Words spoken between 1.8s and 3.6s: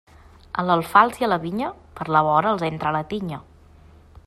per la vora els entra la tinya.